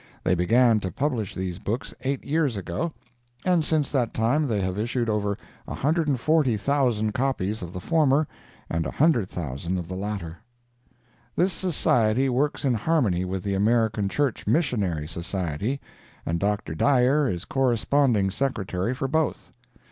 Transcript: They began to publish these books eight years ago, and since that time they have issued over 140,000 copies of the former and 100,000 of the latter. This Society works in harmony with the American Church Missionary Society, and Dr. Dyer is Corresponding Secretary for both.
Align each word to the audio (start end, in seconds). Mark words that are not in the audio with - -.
They 0.23 0.33
began 0.33 0.79
to 0.79 0.89
publish 0.89 1.35
these 1.35 1.59
books 1.59 1.93
eight 2.01 2.25
years 2.25 2.57
ago, 2.57 2.91
and 3.45 3.63
since 3.63 3.91
that 3.91 4.15
time 4.15 4.47
they 4.47 4.59
have 4.61 4.75
issued 4.79 5.09
over 5.11 5.37
140,000 5.65 7.11
copies 7.11 7.61
of 7.61 7.71
the 7.71 7.79
former 7.79 8.27
and 8.67 8.85
100,000 8.85 9.77
of 9.77 9.87
the 9.87 9.93
latter. 9.95 10.39
This 11.35 11.53
Society 11.53 12.29
works 12.29 12.65
in 12.65 12.73
harmony 12.73 13.25
with 13.25 13.43
the 13.43 13.53
American 13.53 14.09
Church 14.09 14.47
Missionary 14.47 15.07
Society, 15.07 15.79
and 16.25 16.39
Dr. 16.39 16.73
Dyer 16.73 17.29
is 17.29 17.45
Corresponding 17.45 18.31
Secretary 18.31 18.95
for 18.95 19.07
both. 19.07 19.51